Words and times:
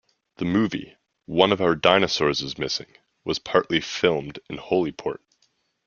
The 0.37 0.45
movie, 0.45 0.95
One 1.27 1.51
of 1.51 1.61
Our 1.61 1.75
Dinosaurs 1.75 2.41
Is 2.41 2.57
Missing, 2.57 2.95
was 3.23 3.37
partly 3.37 3.79
filmed 3.79 4.39
in 4.49 4.57
Holyport. 4.57 5.21